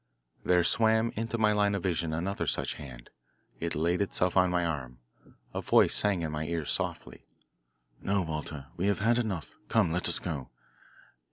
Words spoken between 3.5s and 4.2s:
It laid